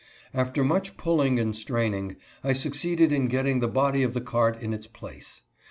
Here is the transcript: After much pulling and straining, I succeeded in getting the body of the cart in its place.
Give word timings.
After 0.33 0.63
much 0.63 0.97
pulling 0.97 1.39
and 1.39 1.55
straining, 1.55 2.15
I 2.43 2.53
succeeded 2.53 3.13
in 3.13 3.27
getting 3.27 3.59
the 3.59 3.67
body 3.67 4.01
of 4.01 4.15
the 4.15 4.19
cart 4.21 4.59
in 4.59 4.73
its 4.73 4.87
place. 4.87 5.43